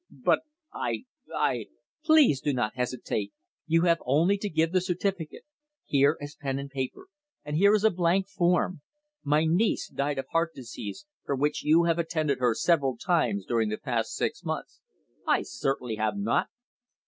[0.09, 0.39] "But
[0.73, 1.67] I I"
[2.03, 3.33] "Please do not hesitate.
[3.67, 5.43] You have only to give the certificate.
[5.85, 7.05] Here is pen and paper.
[7.45, 8.81] And here is a blank form.
[9.23, 13.69] My niece died of heart disease, for which you have attended her several times during
[13.69, 14.79] the past six months."
[15.27, 16.47] "I certainly have not!"